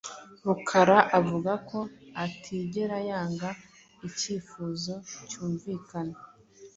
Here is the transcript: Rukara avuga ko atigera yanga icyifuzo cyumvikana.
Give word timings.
Rukara 0.45 0.97
avuga 1.19 1.51
ko 1.69 1.79
atigera 2.23 2.97
yanga 3.09 3.49
icyifuzo 4.07 4.93
cyumvikana. 5.29 6.15